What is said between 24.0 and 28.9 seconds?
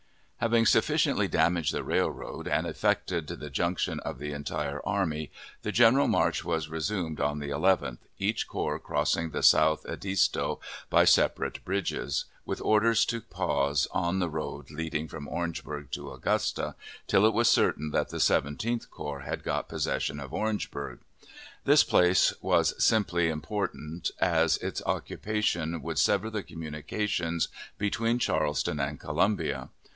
as its occupation would sever the communications between Charleston